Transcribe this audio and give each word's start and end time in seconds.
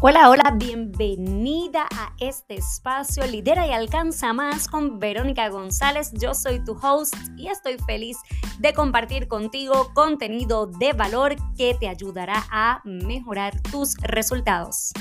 Hola, 0.00 0.30
hola, 0.30 0.54
bienvenida 0.56 1.88
a 1.92 2.14
este 2.20 2.54
espacio 2.54 3.26
Lidera 3.26 3.66
y 3.66 3.72
Alcanza 3.72 4.32
Más 4.32 4.68
con 4.68 5.00
Verónica 5.00 5.48
González. 5.48 6.12
Yo 6.12 6.34
soy 6.34 6.62
tu 6.64 6.78
host 6.80 7.16
y 7.36 7.48
estoy 7.48 7.78
feliz 7.78 8.16
de 8.60 8.72
compartir 8.72 9.26
contigo 9.26 9.92
contenido 9.94 10.68
de 10.68 10.92
valor 10.92 11.34
que 11.56 11.74
te 11.74 11.88
ayudará 11.88 12.44
a 12.48 12.80
mejorar 12.84 13.60
tus 13.72 13.96
resultados. 13.96 14.92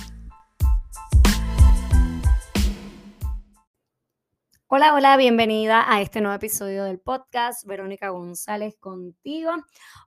Hola, 4.66 4.96
hola, 4.96 5.16
bienvenida 5.16 5.86
a 5.88 6.02
este 6.02 6.22
nuevo 6.22 6.38
episodio 6.38 6.86
del 6.86 7.00
podcast 7.00 7.68
Verónica 7.68 8.10
González 8.10 8.76
contigo. 8.80 9.52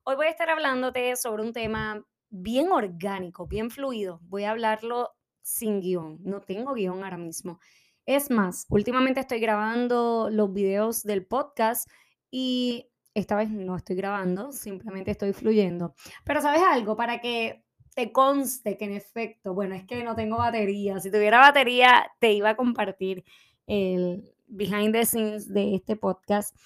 Hoy 0.03 0.17
voy 0.17 0.27
a 0.27 0.31
estar 0.31 0.51
hablándote 0.51 1.15
sobre 1.15 1.45
un 1.45 1.53
tema 1.53 2.05
bien 2.31 2.73
orgánico, 2.73 3.47
bien 3.47 3.71
fluido. 3.71 4.21
Voy 4.23 4.45
a 4.45 4.53
hablarlo 4.53 5.11
sin 5.43 5.81
guion. 5.81 6.19
No 6.23 6.41
tengo 6.41 6.75
guion 6.75 7.03
ahora 7.05 7.19
mismo. 7.19 7.61
Es 8.07 8.31
más, 8.31 8.67
últimamente 8.71 9.21
estoy 9.21 9.41
grabando 9.41 10.31
los 10.31 10.53
videos 10.53 11.03
del 11.03 11.27
podcast 11.27 11.89
y 12.31 12.89
esta 13.15 13.37
vez 13.37 13.51
no 13.51 13.77
estoy 13.77 13.97
grabando, 13.97 14.53
simplemente 14.53 15.11
estoy 15.11 15.33
fluyendo. 15.33 15.95
Pero 16.25 16.41
sabes 16.41 16.63
algo, 16.63 16.97
para 16.97 17.21
que 17.21 17.65
te 17.95 18.13
conste 18.13 18.77
que 18.77 18.85
en 18.85 18.93
efecto, 18.93 19.53
bueno, 19.53 19.75
es 19.75 19.85
que 19.85 20.03
no 20.05 20.15
tengo 20.15 20.39
batería. 20.39 21.01
Si 21.01 21.11
tuviera 21.11 21.41
batería, 21.41 22.11
te 22.21 22.33
iba 22.33 22.51
a 22.51 22.57
compartir 22.57 23.25
el 23.67 24.33
behind 24.47 24.93
the 24.93 25.05
scenes 25.05 25.53
de 25.53 25.75
este 25.75 25.97
podcast, 25.97 26.57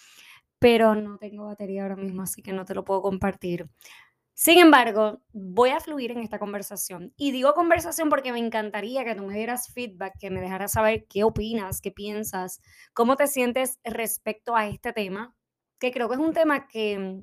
pero 0.58 0.94
no 0.94 1.18
tengo 1.18 1.46
batería 1.46 1.82
ahora 1.82 1.96
mismo, 1.96 2.22
así 2.22 2.42
que 2.42 2.52
no 2.52 2.64
te 2.64 2.74
lo 2.74 2.84
puedo 2.84 3.02
compartir. 3.02 3.68
Sin 4.34 4.58
embargo, 4.58 5.20
voy 5.32 5.70
a 5.70 5.80
fluir 5.80 6.10
en 6.10 6.18
esta 6.18 6.38
conversación. 6.40 7.12
Y 7.16 7.30
digo 7.30 7.54
conversación 7.54 8.08
porque 8.10 8.32
me 8.32 8.40
encantaría 8.40 9.04
que 9.04 9.14
tú 9.14 9.24
me 9.24 9.34
dieras 9.34 9.72
feedback, 9.72 10.14
que 10.18 10.30
me 10.30 10.40
dejaras 10.40 10.72
saber 10.72 11.06
qué 11.08 11.22
opinas, 11.24 11.80
qué 11.80 11.92
piensas, 11.92 12.60
cómo 12.94 13.16
te 13.16 13.28
sientes 13.28 13.78
respecto 13.84 14.56
a 14.56 14.66
este 14.66 14.92
tema, 14.92 15.36
que 15.78 15.92
creo 15.92 16.08
que 16.08 16.14
es 16.16 16.20
un 16.20 16.32
tema 16.32 16.66
que, 16.66 17.22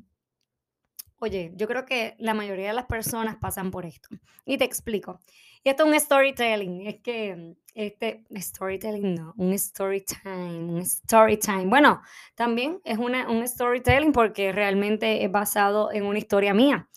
oye, 1.19 1.51
yo 1.55 1.67
creo 1.67 1.85
que 1.85 2.15
la 2.19 2.33
mayoría 2.33 2.67
de 2.67 2.73
las 2.73 2.85
personas 2.85 3.37
pasan 3.39 3.71
por 3.71 3.85
esto. 3.85 4.09
Y 4.45 4.57
te 4.57 4.65
explico. 4.65 5.19
Y 5.63 5.69
esto 5.69 5.83
es 5.83 5.89
un 5.89 5.99
storytelling, 5.99 6.87
es 6.87 7.01
que 7.01 7.55
este 7.75 8.25
storytelling 8.35 9.15
no, 9.15 9.33
un 9.37 9.53
story 9.53 10.03
time, 10.03 10.73
un 10.73 10.79
story 10.79 11.37
time. 11.37 11.65
Bueno, 11.65 12.01
también 12.35 12.81
es 12.83 12.97
una, 12.97 13.29
un 13.29 13.47
storytelling 13.47 14.11
porque 14.11 14.51
realmente 14.51 15.23
es 15.23 15.31
basado 15.31 15.91
en 15.91 16.05
una 16.05 16.17
historia 16.17 16.53
mía 16.53 16.89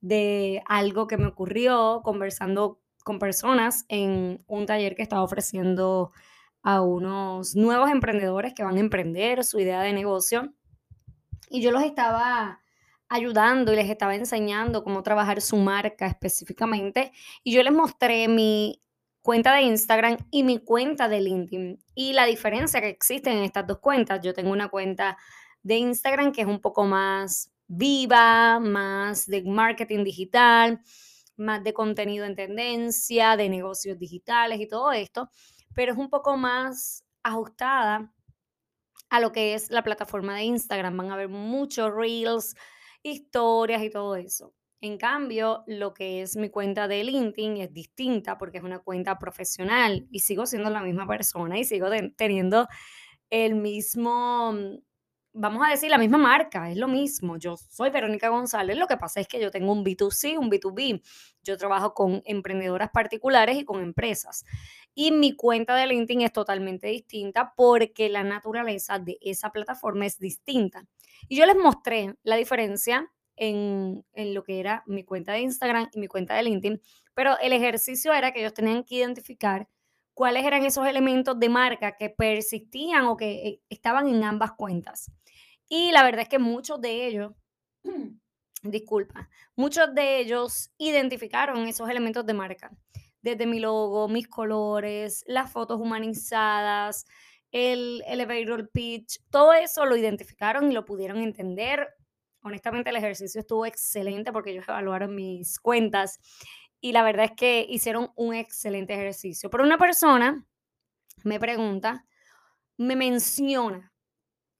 de 0.00 0.62
algo 0.66 1.06
que 1.06 1.16
me 1.16 1.26
ocurrió 1.26 2.02
conversando 2.04 2.80
con 3.02 3.18
personas 3.18 3.84
en 3.88 4.44
un 4.46 4.66
taller 4.66 4.94
que 4.94 5.02
estaba 5.02 5.22
ofreciendo 5.22 6.12
a 6.62 6.82
unos 6.82 7.56
nuevos 7.56 7.90
emprendedores 7.90 8.54
que 8.54 8.62
van 8.62 8.76
a 8.76 8.80
emprender 8.80 9.44
su 9.44 9.58
idea 9.58 9.80
de 9.80 9.92
negocio. 9.92 10.52
Y 11.48 11.62
yo 11.62 11.70
los 11.70 11.82
estaba 11.82 12.61
ayudando 13.12 13.72
y 13.72 13.76
les 13.76 13.90
estaba 13.90 14.14
enseñando 14.14 14.82
cómo 14.82 15.02
trabajar 15.02 15.42
su 15.42 15.56
marca 15.56 16.06
específicamente. 16.06 17.12
Y 17.44 17.52
yo 17.52 17.62
les 17.62 17.72
mostré 17.72 18.26
mi 18.26 18.82
cuenta 19.20 19.54
de 19.54 19.62
Instagram 19.62 20.16
y 20.30 20.44
mi 20.44 20.58
cuenta 20.58 21.08
de 21.08 21.20
LinkedIn. 21.20 21.78
Y 21.94 22.14
la 22.14 22.24
diferencia 22.24 22.80
que 22.80 22.88
existe 22.88 23.30
en 23.30 23.44
estas 23.44 23.66
dos 23.66 23.80
cuentas, 23.80 24.20
yo 24.22 24.32
tengo 24.32 24.50
una 24.50 24.68
cuenta 24.68 25.18
de 25.62 25.76
Instagram 25.76 26.32
que 26.32 26.40
es 26.40 26.46
un 26.46 26.60
poco 26.60 26.84
más 26.84 27.52
viva, 27.66 28.58
más 28.58 29.26
de 29.26 29.42
marketing 29.42 30.04
digital, 30.04 30.80
más 31.36 31.62
de 31.62 31.74
contenido 31.74 32.24
en 32.24 32.34
tendencia, 32.34 33.36
de 33.36 33.48
negocios 33.50 33.98
digitales 33.98 34.58
y 34.58 34.68
todo 34.68 34.90
esto, 34.92 35.28
pero 35.74 35.92
es 35.92 35.98
un 35.98 36.08
poco 36.08 36.36
más 36.36 37.04
ajustada 37.22 38.12
a 39.10 39.20
lo 39.20 39.32
que 39.32 39.52
es 39.52 39.70
la 39.70 39.82
plataforma 39.82 40.34
de 40.34 40.44
Instagram. 40.44 40.96
Van 40.96 41.10
a 41.10 41.16
ver 41.16 41.28
muchos 41.28 41.92
reels, 41.94 42.56
historias 43.02 43.82
y 43.82 43.90
todo 43.90 44.16
eso. 44.16 44.54
En 44.80 44.98
cambio, 44.98 45.62
lo 45.68 45.94
que 45.94 46.22
es 46.22 46.36
mi 46.36 46.50
cuenta 46.50 46.88
de 46.88 47.04
LinkedIn 47.04 47.58
es 47.58 47.72
distinta 47.72 48.36
porque 48.38 48.58
es 48.58 48.64
una 48.64 48.80
cuenta 48.80 49.18
profesional 49.18 50.06
y 50.10 50.20
sigo 50.20 50.44
siendo 50.46 50.70
la 50.70 50.82
misma 50.82 51.06
persona 51.06 51.58
y 51.58 51.64
sigo 51.64 51.88
teniendo 52.16 52.66
el 53.30 53.54
mismo, 53.56 54.52
mm, 54.52 54.78
vamos 55.32 55.66
a 55.66 55.70
decir, 55.70 55.90
la 55.90 55.98
misma 55.98 56.18
marca, 56.18 56.70
es 56.70 56.76
lo 56.76 56.88
mismo. 56.88 57.36
Yo 57.36 57.56
soy 57.56 57.90
Verónica 57.90 58.28
González, 58.28 58.76
lo 58.76 58.86
que 58.86 58.96
pasa 58.96 59.20
es 59.20 59.28
que 59.28 59.40
yo 59.40 59.50
tengo 59.50 59.72
un 59.72 59.84
B2C, 59.84 60.38
un 60.38 60.50
B2B. 60.50 61.02
Yo 61.42 61.56
trabajo 61.56 61.94
con 61.94 62.22
emprendedoras 62.24 62.90
particulares 62.90 63.56
y 63.56 63.64
con 63.64 63.82
empresas. 63.82 64.44
Y 64.94 65.10
mi 65.12 65.34
cuenta 65.34 65.74
de 65.74 65.86
LinkedIn 65.86 66.22
es 66.22 66.32
totalmente 66.32 66.88
distinta 66.88 67.54
porque 67.56 68.08
la 68.08 68.24
naturaleza 68.24 68.98
de 68.98 69.18
esa 69.20 69.50
plataforma 69.50 70.06
es 70.06 70.18
distinta. 70.18 70.86
Y 71.28 71.36
yo 71.36 71.46
les 71.46 71.56
mostré 71.56 72.14
la 72.22 72.36
diferencia 72.36 73.10
en, 73.36 74.04
lo 74.14 74.44
que 74.44 74.60
era 74.60 74.82
mi 74.86 75.04
cuenta 75.04 75.32
de 75.32 75.40
Instagram 75.40 75.88
y 75.92 75.98
mi 75.98 76.06
cuenta 76.06 76.34
de 76.34 76.42
LinkedIn, 76.42 76.80
pero 77.14 77.38
el 77.40 77.52
ejercicio 77.52 78.12
era 78.12 78.32
que 78.32 78.40
ellos 78.40 78.54
tenían 78.54 78.84
que 78.84 78.96
identificar 78.96 79.68
cuáles 80.14 80.44
eran 80.44 80.64
esos 80.64 80.86
elementos 80.86 81.38
de 81.38 81.48
marca 81.48 81.96
que 81.96 82.10
persistían 82.10 83.06
o 83.06 83.16
que 83.16 83.30
eh, 83.48 83.60
estaban 83.68 84.08
en 84.08 84.24
ambas 84.24 84.52
cuentas. 84.52 85.10
Y 85.68 85.90
la 85.92 86.02
verdad 86.02 86.22
es 86.22 86.28
que 86.28 86.38
muchos 86.38 86.80
de 86.80 87.06
ellos, 87.06 87.32
disculpa, 88.62 89.28
muchos 89.56 89.94
de 89.94 90.18
ellos 90.18 90.70
identificaron 90.78 91.66
esos 91.66 91.88
elementos 91.88 92.26
de 92.26 92.34
marca, 92.34 92.70
desde 93.22 93.46
mi 93.46 93.60
logo, 93.60 94.08
mis 94.08 94.28
colores, 94.28 95.24
las 95.26 95.50
fotos 95.50 95.80
humanizadas, 95.80 97.06
el 97.52 98.02
elevator 98.06 98.70
pitch, 98.70 99.20
todo 99.30 99.52
eso 99.52 99.84
lo 99.86 99.96
identificaron 99.96 100.70
y 100.70 100.74
lo 100.74 100.84
pudieron 100.84 101.18
entender. 101.18 101.88
Honestamente, 102.42 102.90
el 102.90 102.96
ejercicio 102.96 103.40
estuvo 103.40 103.66
excelente 103.66 104.32
porque 104.32 104.50
ellos 104.50 104.68
evaluaron 104.68 105.14
mis 105.14 105.60
cuentas 105.60 106.18
y 106.82 106.92
la 106.92 107.04
verdad 107.04 107.26
es 107.26 107.32
que 107.32 107.64
hicieron 107.66 108.10
un 108.16 108.34
excelente 108.34 108.92
ejercicio. 108.92 109.48
Pero 109.48 109.64
una 109.64 109.78
persona 109.78 110.44
me 111.22 111.38
pregunta, 111.38 112.04
me 112.76 112.96
menciona, 112.96 113.94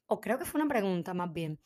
o 0.07 0.21
creo 0.21 0.39
que 0.39 0.45
fue 0.45 0.61
una 0.61 0.69
pregunta 0.69 1.13
más 1.13 1.33
bien, 1.33 1.59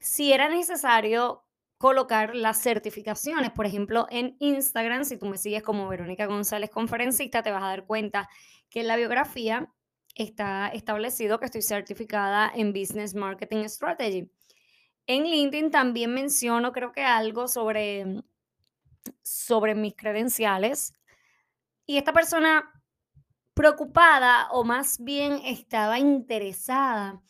si 0.00 0.32
era 0.32 0.48
necesario 0.48 1.44
colocar 1.76 2.34
las 2.34 2.60
certificaciones. 2.60 3.50
Por 3.52 3.66
ejemplo, 3.66 4.06
en 4.10 4.36
Instagram, 4.40 5.04
si 5.04 5.18
tú 5.18 5.26
me 5.26 5.36
sigues 5.36 5.62
como 5.62 5.86
Verónica 5.88 6.26
González 6.26 6.70
Conferencista, 6.70 7.42
te 7.42 7.52
vas 7.52 7.62
a 7.62 7.68
dar 7.68 7.86
cuenta 7.86 8.28
que 8.70 8.80
en 8.80 8.88
la 8.88 8.96
biografía 8.96 9.70
está 10.14 10.68
establecido 10.68 11.38
que 11.38 11.46
estoy 11.46 11.62
certificada 11.62 12.50
en 12.54 12.72
Business 12.72 13.14
Marketing 13.14 13.64
Strategy. 13.68 14.30
En 15.06 15.24
LinkedIn 15.24 15.70
también 15.70 16.12
menciono, 16.14 16.72
creo 16.72 16.92
que 16.92 17.02
algo 17.02 17.46
sobre, 17.46 18.22
sobre 19.22 19.74
mis 19.74 19.94
credenciales. 19.94 20.94
Y 21.86 21.98
esta 21.98 22.12
persona 22.12 22.70
preocupada 23.54 24.48
o 24.52 24.64
más 24.64 25.02
bien 25.02 25.40
estaba 25.44 25.98
interesada 25.98 27.20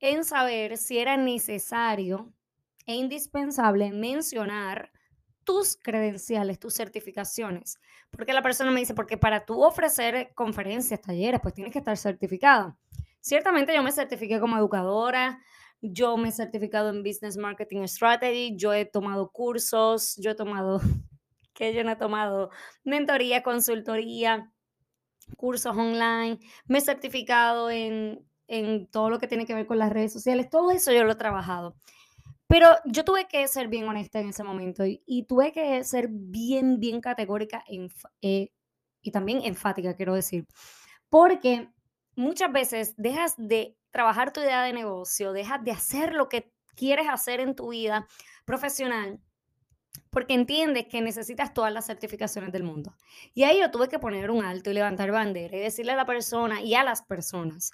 en 0.00 0.24
saber 0.24 0.76
si 0.76 0.98
era 0.98 1.16
necesario 1.16 2.32
e 2.86 2.94
indispensable 2.94 3.92
mencionar 3.92 4.90
tus 5.44 5.76
credenciales, 5.76 6.58
tus 6.58 6.74
certificaciones. 6.74 7.78
Porque 8.10 8.32
la 8.32 8.42
persona 8.42 8.70
me 8.70 8.80
dice, 8.80 8.94
porque 8.94 9.16
para 9.16 9.44
tú 9.44 9.62
ofrecer 9.62 10.32
conferencias, 10.34 11.00
talleres, 11.00 11.40
pues 11.40 11.54
tienes 11.54 11.72
que 11.72 11.78
estar 11.78 11.96
certificada. 11.96 12.76
Ciertamente 13.20 13.74
yo 13.74 13.82
me 13.82 13.92
certifiqué 13.92 14.40
como 14.40 14.56
educadora, 14.56 15.40
yo 15.80 16.16
me 16.16 16.28
he 16.28 16.32
certificado 16.32 16.90
en 16.90 17.02
Business 17.02 17.36
Marketing 17.36 17.84
Strategy, 17.84 18.56
yo 18.56 18.72
he 18.72 18.84
tomado 18.84 19.30
cursos, 19.30 20.16
yo 20.16 20.32
he 20.32 20.34
tomado, 20.34 20.80
que 21.54 21.74
yo 21.74 21.84
no 21.84 21.92
he 21.92 21.96
tomado 21.96 22.50
mentoría, 22.84 23.42
consultoría, 23.42 24.52
cursos 25.36 25.76
online, 25.76 26.38
me 26.66 26.78
he 26.78 26.80
certificado 26.80 27.70
en, 27.70 28.26
en 28.46 28.86
todo 28.88 29.10
lo 29.10 29.18
que 29.18 29.28
tiene 29.28 29.46
que 29.46 29.54
ver 29.54 29.66
con 29.66 29.78
las 29.78 29.92
redes 29.92 30.12
sociales, 30.12 30.50
todo 30.50 30.70
eso 30.70 30.92
yo 30.92 31.04
lo 31.04 31.12
he 31.12 31.16
trabajado. 31.16 31.76
Pero 32.50 32.66
yo 32.84 33.04
tuve 33.04 33.28
que 33.28 33.46
ser 33.46 33.68
bien 33.68 33.86
honesta 33.86 34.18
en 34.18 34.30
ese 34.30 34.42
momento 34.42 34.82
y, 34.84 35.24
tuve 35.28 35.52
que 35.52 35.84
ser 35.84 36.08
bien, 36.10 36.80
bien 36.80 37.00
categórica 37.00 37.62
eh, 38.22 38.50
y 39.02 39.10
también 39.12 39.42
enfática, 39.44 39.94
quiero 39.94 40.14
decir. 40.14 40.48
Porque 41.08 41.68
muchas 42.20 42.52
veces 42.52 42.94
dejas 42.96 43.34
de 43.36 43.76
trabajar 43.90 44.32
tu 44.32 44.40
idea 44.40 44.62
de 44.62 44.72
negocio, 44.72 45.32
dejas 45.32 45.64
de 45.64 45.72
hacer 45.72 46.14
lo 46.14 46.28
que 46.28 46.52
quieres 46.76 47.08
hacer 47.08 47.40
en 47.40 47.56
tu 47.56 47.70
vida 47.70 48.06
profesional 48.44 49.20
porque 50.10 50.34
entiendes 50.34 50.86
que 50.88 51.00
necesitas 51.00 51.54
todas 51.54 51.72
las 51.72 51.86
certificaciones 51.86 52.52
del 52.52 52.64
mundo. 52.64 52.94
Y 53.32 53.44
ahí 53.44 53.60
yo 53.60 53.70
tuve 53.70 53.88
que 53.88 53.98
poner 53.98 54.30
un 54.30 54.44
alto 54.44 54.70
y 54.70 54.74
levantar 54.74 55.10
bandera 55.10 55.56
y 55.56 55.60
decirle 55.60 55.92
a 55.92 55.96
la 55.96 56.06
persona 56.06 56.60
y 56.60 56.74
a 56.74 56.84
las 56.84 57.02
personas, 57.02 57.72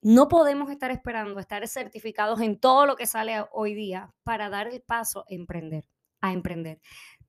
no 0.00 0.28
podemos 0.28 0.70
estar 0.70 0.92
esperando 0.92 1.40
estar 1.40 1.66
certificados 1.66 2.40
en 2.40 2.58
todo 2.58 2.86
lo 2.86 2.96
que 2.96 3.06
sale 3.06 3.44
hoy 3.52 3.74
día 3.74 4.12
para 4.22 4.48
dar 4.48 4.68
el 4.68 4.80
paso 4.80 5.20
a 5.20 5.34
emprender, 5.34 5.84
a 6.20 6.32
emprender. 6.32 6.80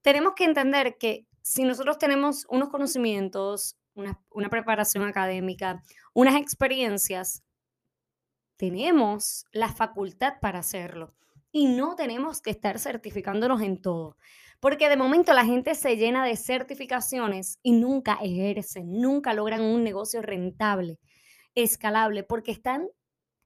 Tenemos 0.02 0.34
que 0.36 0.46
entender 0.46 0.98
que 1.00 1.26
si 1.42 1.64
nosotros 1.64 1.98
tenemos 1.98 2.46
unos 2.50 2.70
conocimientos, 2.70 3.79
una, 4.00 4.50
preparación 4.50 5.04
académica, 5.04 5.84
unas 6.14 6.36
experiencias, 6.36 7.44
tenemos 8.58 9.46
la 9.52 9.70
facultad 9.70 10.34
para 10.42 10.60
hacerlo 10.60 11.14
y 11.52 11.68
no 11.68 11.96
tenemos 11.96 12.42
que 12.42 12.50
estar 12.50 12.80
certificándonos 12.80 13.62
en 13.62 13.82
todo. 13.82 14.18
Porque 14.60 14.90
de 14.90 14.98
momento 14.98 15.34
la 15.34 15.46
gente 15.46 15.74
se 15.76 15.96
llena 15.96 16.26
de 16.26 16.36
certificaciones 16.36 17.60
y 17.64 17.72
nunca 17.72 18.20
ejercen, 18.22 19.00
nunca 19.00 19.34
logran 19.34 19.62
un 19.62 19.84
negocio 19.84 20.22
rentable, 20.22 21.00
escalable, 21.56 22.24
porque 22.24 22.52
están 22.52 22.90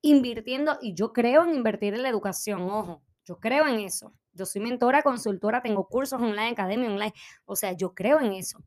invirtiendo, 0.02 0.78
y 0.82 0.96
yo 0.96 1.14
creo 1.14 1.46
en 1.46 1.54
invertir 1.54 1.94
en 1.94 2.02
la 2.02 2.10
educación, 2.10 2.64
ojo, 2.64 3.04
yo 3.24 3.40
creo 3.40 3.68
en 3.68 3.80
eso. 3.80 4.14
Yo 4.34 4.46
soy 4.46 4.62
mentora, 4.62 5.04
consultora, 5.04 5.62
tengo 5.62 5.88
cursos 5.88 6.20
online, 6.20 6.50
academia 6.50 6.90
online, 6.90 7.14
o 7.46 7.56
sea, 7.56 7.74
yo 7.74 7.94
creo 7.94 8.20
en 8.20 8.34
eso. 8.34 8.60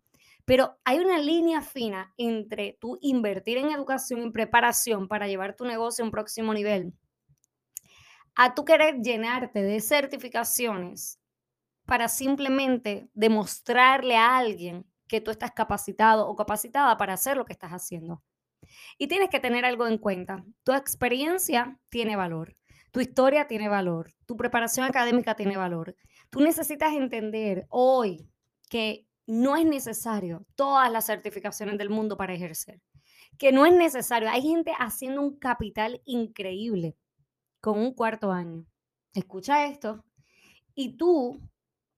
Pero 0.47 0.79
hay 0.85 1.01
una 1.01 1.19
línea 1.19 1.61
fina 1.61 2.15
entre 2.17 2.79
tú 2.81 2.99
invertir 3.03 3.59
en 3.59 3.71
educación, 3.71 4.23
en 4.23 4.33
preparación 4.33 5.09
para 5.09 5.27
llevar 5.27 5.57
tu 5.57 5.65
negocio 5.65 6.03
a 6.03 6.07
un 6.07 6.13
próximo 6.13 6.55
nivel, 6.55 6.95
a 8.37 8.55
tú 8.55 8.65
querer 8.65 9.03
llenarte 9.03 9.63
de 9.63 9.81
certificaciones 9.81 11.21
para 11.85 12.09
simplemente 12.09 13.09
demostrarle 13.13 14.17
a 14.17 14.39
alguien 14.39 14.87
que 15.09 15.21
tú 15.21 15.33
estás 15.33 15.51
capacitado 15.51 16.29
o 16.29 16.37
capacitada 16.37 16.97
para 16.97 17.15
hacer 17.15 17.37
lo 17.37 17.45
que 17.45 17.53
estás 17.53 17.73
haciendo. 17.73 18.23
Y 18.99 19.09
tienes 19.09 19.31
que 19.31 19.41
tener 19.41 19.65
algo 19.65 19.87
en 19.87 19.99
cuenta. 19.99 20.45
Tu 20.63 20.73
experiencia 20.73 21.79
tiene 21.89 22.15
valor, 22.15 22.57
tu 22.93 23.01
historia 23.01 23.47
tiene 23.49 23.69
valor, 23.69 24.13
tu 24.27 24.37
preparación 24.37 24.87
académica 24.87 25.35
tiene 25.35 25.57
valor. 25.57 25.97
Tú 26.31 26.41
necesitas 26.41 26.93
entender 26.93 27.67
hoy 27.69 28.29
que 28.69 29.06
no 29.27 29.57
es 29.57 29.67
necesario 29.67 30.47
todas 30.55 30.91
las 30.91 31.07
certificaciones 31.07 31.79
del 31.79 31.91
mundo 31.91 32.17
para 32.17 32.35
ejercer, 32.35 32.81
que 33.39 33.53
no 33.53 33.67
es 33.67 33.73
necesario. 33.73 34.31
Hay 34.31 34.43
gente 34.43 34.73
haciendo 34.79 35.23
un 35.23 35.39
capital 35.39 36.01
increíble 36.05 36.97
con 37.61 37.79
un 37.79 37.95
cuarto 37.95 38.31
año. 38.31 38.65
Escucha 39.13 39.67
esto. 39.67 40.05
Y 40.75 40.97
tú 40.97 41.41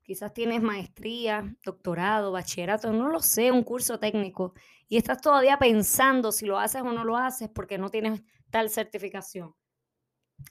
quizás 0.08 0.32
tienes 0.32 0.62
maestría, 0.62 1.54
doctorado, 1.62 2.32
bachillerato, 2.32 2.94
no 2.94 3.10
lo 3.10 3.20
sé, 3.20 3.52
un 3.52 3.62
curso 3.62 3.98
técnico, 3.98 4.54
y 4.88 4.96
estás 4.96 5.20
todavía 5.20 5.58
pensando 5.58 6.32
si 6.32 6.46
lo 6.46 6.58
haces 6.58 6.81
o 6.81 6.92
no 6.92 7.04
lo 7.04 7.19
haces 7.19 7.50
porque 7.50 7.76
no 7.76 7.90
tienes 7.90 8.22
tal 8.48 8.70
certificación. 8.70 9.54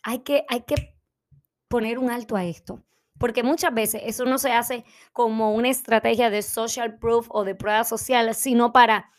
Hay 0.03 0.19
que, 0.19 0.45
hay 0.47 0.62
que 0.62 0.95
poner 1.68 1.97
un 1.97 2.12
alto 2.12 2.35
a 2.35 2.45
esto, 2.45 2.83
porque 3.19 3.44
muchas 3.44 3.74
veces 3.74 4.02
eso 4.06 4.25
no 4.25 4.38
se 4.38 4.52
hace 4.52 4.86
como 5.14 5.54
una 5.54 5.69
estrategia 5.69 6.30
de 6.30 6.42
social 6.42 6.98
proof 7.00 7.28
o 7.30 7.44
de 7.44 7.56
prueba 7.56 7.84
social, 7.84 8.34
sino 8.36 8.72
para 8.72 9.12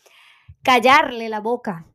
callarle 0.63 1.29
la 1.29 1.39
boca 1.39 1.85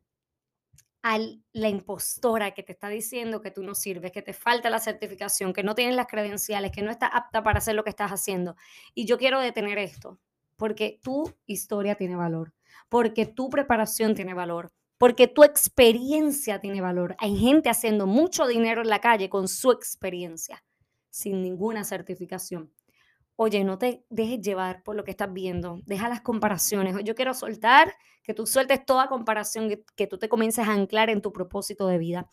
a 1.03 1.19
la 1.53 1.69
impostora 1.69 2.55
que 2.55 2.63
te 2.63 2.71
está 2.71 2.89
diciendo 2.89 3.39
que 3.39 3.51
tú 3.51 3.61
no 3.61 3.75
sirves, 3.75 4.11
que 4.11 4.23
te 4.23 4.33
falta 4.33 4.71
la 4.71 4.79
certificación, 4.79 5.53
que 5.53 5.61
no 5.61 5.75
tienes 5.75 5.95
las 5.95 6.07
credenciales, 6.07 6.71
que 6.71 6.81
no 6.81 6.89
estás 6.89 7.11
apta 7.13 7.43
para 7.43 7.59
hacer 7.59 7.75
lo 7.75 7.83
que 7.83 7.91
estás 7.91 8.11
haciendo. 8.11 8.55
Y 8.95 9.05
yo 9.05 9.19
quiero 9.19 9.39
detener 9.39 9.77
esto, 9.77 10.19
porque 10.55 10.99
tu 11.03 11.31
historia 11.45 11.93
tiene 11.93 12.15
valor, 12.15 12.55
porque 12.89 13.27
tu 13.27 13.51
preparación 13.51 14.15
tiene 14.15 14.33
valor, 14.33 14.71
porque 14.97 15.27
tu 15.27 15.43
experiencia 15.43 16.59
tiene 16.59 16.81
valor. 16.81 17.15
Hay 17.19 17.37
gente 17.37 17.69
haciendo 17.69 18.07
mucho 18.07 18.47
dinero 18.47 18.81
en 18.81 18.89
la 18.89 18.99
calle 18.99 19.29
con 19.29 19.47
su 19.47 19.71
experiencia, 19.71 20.63
sin 21.15 21.41
ninguna 21.41 21.85
certificación. 21.85 22.73
Oye, 23.37 23.63
no 23.63 23.77
te 23.77 24.05
dejes 24.09 24.41
llevar 24.41 24.83
por 24.83 24.97
lo 24.97 25.05
que 25.05 25.11
estás 25.11 25.31
viendo, 25.31 25.79
deja 25.85 26.09
las 26.09 26.19
comparaciones. 26.19 26.93
Yo 27.05 27.15
quiero 27.15 27.33
soltar, 27.33 27.95
que 28.21 28.33
tú 28.33 28.45
sueltes 28.45 28.85
toda 28.85 29.07
comparación, 29.07 29.69
que, 29.95 30.07
tú 30.07 30.17
te 30.17 30.27
comiences 30.27 30.67
a 30.67 30.73
anclar 30.73 31.09
en 31.09 31.21
tu 31.21 31.31
propósito 31.31 31.87
de 31.87 31.99
vida. 31.99 32.29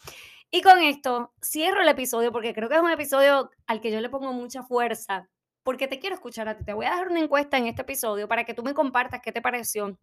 Y 0.50 0.62
con 0.62 0.80
esto 0.80 1.32
cierro 1.40 1.80
el 1.80 1.88
episodio 1.88 2.32
porque 2.32 2.54
creo 2.54 2.68
que 2.68 2.74
es 2.74 2.82
un 2.82 2.90
episodio 2.90 3.50
al 3.66 3.80
que 3.80 3.92
yo 3.92 4.00
le 4.00 4.08
pongo 4.08 4.32
mucha 4.32 4.64
fuerza, 4.64 5.30
porque 5.62 5.86
te 5.86 6.00
quiero 6.00 6.16
escuchar 6.16 6.48
a 6.48 6.56
ti. 6.56 6.64
Te 6.64 6.72
voy 6.72 6.86
a 6.86 6.90
dejar 6.90 7.08
una 7.08 7.20
encuesta 7.20 7.58
en 7.58 7.68
este 7.68 7.82
episodio 7.82 8.26
para 8.26 8.42
que 8.42 8.52
tú 8.52 8.64
me 8.64 8.74
compartas 8.74 9.20
qué 9.22 9.30
te 9.30 9.40
pareció, 9.40 9.96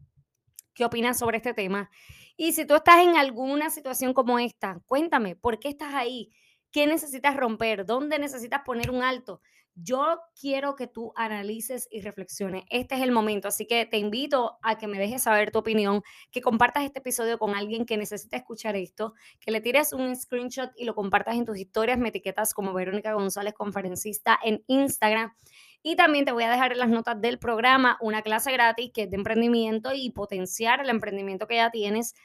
qué 0.74 0.86
opinas 0.86 1.20
sobre 1.20 1.38
este 1.38 1.54
tema. 1.54 1.90
Y 2.38 2.54
si 2.54 2.66
tú 2.66 2.76
estás 2.76 3.04
en 3.04 3.18
alguna 3.18 3.70
situación 3.70 4.14
como 4.14 4.40
esta, 4.40 4.80
cuéntame, 4.86 5.36
¿por 5.36 5.60
qué 5.60 5.68
estás 5.68 5.94
ahí? 5.94 6.32
¿Qué 6.72 6.86
necesitas 6.88 7.36
romper? 7.36 7.86
¿Dónde 7.86 8.20
necesitas 8.20 8.62
poner 8.64 8.92
un 8.92 9.04
alto? 9.04 9.42
Yo 9.82 10.20
quiero 10.40 10.76
que 10.76 10.88
tú 10.88 11.14
analices 11.16 11.88
y 11.90 12.02
reflexiones. 12.02 12.66
Este 12.70 12.96
es 12.96 13.02
el 13.02 13.12
momento, 13.12 13.48
así 13.48 13.66
que 13.66 13.86
te 13.86 13.98
invito 13.98 14.58
a 14.62 14.78
que 14.78 14.88
me 14.88 15.00
dejes 15.00 15.24
saber 15.24 15.52
tu 15.52 15.60
opinión, 15.60 16.04
que 16.32 16.42
compartas 16.42 16.84
este 16.84 17.00
episodio 17.00 17.40
con 17.40 17.56
alguien 17.56 17.86
que 17.86 17.96
necesita 17.96 18.36
escuchar 18.36 18.76
esto, 18.76 19.14
que 19.40 19.52
le 19.52 19.62
tires 19.62 19.94
un 19.94 20.16
screenshot 20.16 20.72
y 20.76 20.84
lo 20.84 20.96
compartas 20.96 21.38
en 21.38 21.46
tus 21.46 21.58
historias, 21.58 21.98
me 21.98 22.10
etiquetas 22.10 22.54
como 22.54 22.74
Verónica 22.74 23.14
González, 23.14 23.54
conferencista 23.54 24.38
en 24.44 24.64
Instagram. 24.68 25.34
Y 25.82 25.96
también 25.96 26.26
te 26.26 26.34
voy 26.34 26.44
a 26.44 26.52
dejar 26.52 26.74
en 26.74 26.80
las 26.80 26.90
notas 26.90 27.22
del 27.22 27.40
programa 27.40 27.98
una 28.02 28.22
clase 28.22 28.52
gratis 28.52 28.92
que 28.94 29.04
es 29.04 29.10
de 29.10 29.16
emprendimiento 29.16 29.94
y 29.94 30.12
potenciar 30.12 30.82
el 30.82 30.90
emprendimiento 30.90 31.48
que 31.48 31.56
ya 31.56 31.72
tienes 31.72 32.16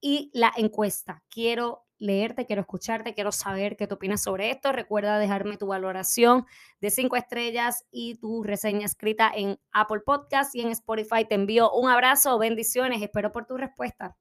y 0.00 0.30
la 0.34 0.52
encuesta. 0.56 1.22
Quiero 1.30 1.85
leerte, 1.98 2.46
quiero 2.46 2.62
escucharte, 2.62 3.14
quiero 3.14 3.32
saber 3.32 3.76
qué 3.76 3.86
tú 3.86 3.94
opinas 3.96 4.22
sobre 4.22 4.50
esto. 4.50 4.72
Recuerda 4.72 5.18
dejarme 5.18 5.56
tu 5.56 5.66
valoración 5.66 6.46
de 6.80 6.90
cinco 6.90 7.16
estrellas 7.16 7.84
y 7.90 8.16
tu 8.16 8.42
reseña 8.42 8.86
escrita 8.86 9.30
en 9.34 9.58
Apple 9.72 10.00
Podcast 10.04 10.54
y 10.54 10.60
en 10.60 10.68
Spotify. 10.68 11.24
Te 11.28 11.34
envío 11.34 11.70
un 11.72 11.88
abrazo, 11.90 12.38
bendiciones, 12.38 13.02
espero 13.02 13.32
por 13.32 13.46
tu 13.46 13.56
respuesta. 13.56 14.16